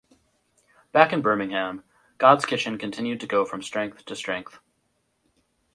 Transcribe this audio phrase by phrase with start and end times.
[0.93, 1.83] Back in Birmingham,
[2.17, 4.57] Godskitchen continued to go from strength to strength.